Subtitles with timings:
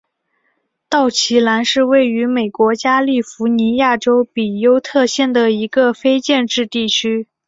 [0.89, 7.27] 道奇兰是位于美国加利福尼亚州比尤特县的一个非建制地区。